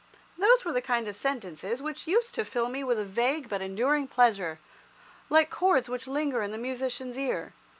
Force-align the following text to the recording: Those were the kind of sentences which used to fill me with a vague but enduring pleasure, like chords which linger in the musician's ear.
Those 0.35 0.65
were 0.65 0.73
the 0.73 0.81
kind 0.81 1.07
of 1.07 1.15
sentences 1.15 1.79
which 1.79 2.07
used 2.07 2.33
to 2.33 2.43
fill 2.43 2.69
me 2.69 2.83
with 2.83 2.97
a 2.97 3.05
vague 3.05 3.47
but 3.49 3.61
enduring 3.61 4.07
pleasure, 4.07 4.57
like 5.29 5.51
chords 5.51 5.87
which 5.87 6.07
linger 6.07 6.41
in 6.41 6.49
the 6.49 6.57
musician's 6.57 7.19
ear. 7.19 7.53